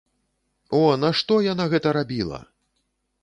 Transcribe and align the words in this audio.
О, 0.77 0.79
нашто 1.03 1.37
яна 1.47 1.65
гэта 1.73 1.93
рабіла! 1.97 2.39